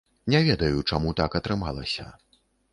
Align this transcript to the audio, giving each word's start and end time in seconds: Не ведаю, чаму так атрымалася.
Не 0.33 0.39
ведаю, 0.47 0.79
чаму 0.93 1.13
так 1.21 1.39
атрымалася. 1.43 2.11